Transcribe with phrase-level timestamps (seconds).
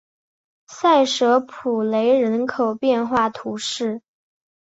[0.65, 4.01] 塞舍普雷人口变化图示